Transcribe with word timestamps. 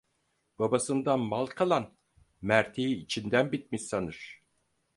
Babasından 0.59 1.19
mal 1.19 1.45
kalan, 1.45 1.93
merteği 2.41 2.95
içinden 2.95 3.51
bitmiş 3.51 3.81
sanır. 3.81 4.41